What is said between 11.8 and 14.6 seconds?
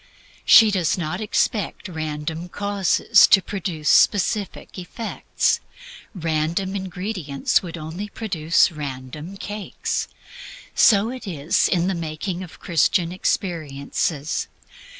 the making of Christian experiences.